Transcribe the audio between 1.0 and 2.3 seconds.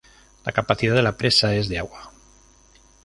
la presa es de de agua.